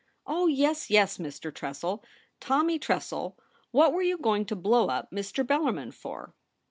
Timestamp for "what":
3.69-3.93